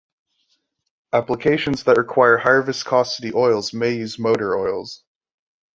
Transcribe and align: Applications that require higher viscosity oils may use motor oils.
Applications 1.13 1.83
that 1.83 1.95
require 1.95 2.37
higher 2.37 2.63
viscosity 2.63 3.35
oils 3.35 3.71
may 3.71 3.91
use 3.97 4.17
motor 4.17 4.57
oils. 4.57 5.03